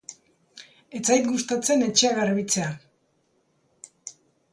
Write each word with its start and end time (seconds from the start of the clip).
Ez 0.99 1.01
zait 1.09 1.27
gustatzen 1.31 1.85
etxea 1.87 2.13
garbitzea 2.21 2.71